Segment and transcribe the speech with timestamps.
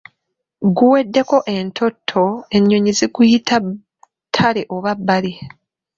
[0.77, 2.23] Guweddeko entonto
[2.57, 5.33] enyonyi ziguyita ttale oba bbali.